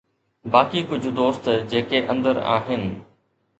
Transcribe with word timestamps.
باقي 0.55 0.81
ڪجهه 0.93 1.11
دوست 1.19 1.51
جيڪي 1.75 2.03
اندر 2.17 2.43
آهن 2.57 2.91